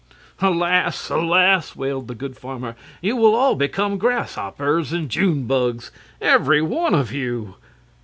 "Alas! 0.41 1.11
Alas!" 1.11 1.75
wailed 1.75 2.07
the 2.07 2.15
good 2.15 2.35
farmer, 2.35 2.75
"you 3.03 3.15
will 3.15 3.35
all 3.35 3.53
become 3.53 3.99
grasshoppers 3.99 4.91
and 4.91 5.09
June 5.11 5.45
bugs 5.45 5.91
every 6.19 6.59
one 6.59 6.95
of 6.95 7.11
you!" 7.13 7.53